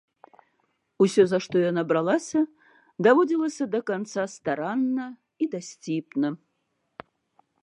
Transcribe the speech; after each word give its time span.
Усё, 1.05 1.23
за 1.33 1.39
што 1.45 1.55
яна 1.71 1.83
бралася, 1.91 2.41
даводзілася 3.09 3.63
да 3.77 3.85
канца 3.93 4.23
старанна 4.35 5.05
і 5.45 5.53
дасціпна. 5.57 6.27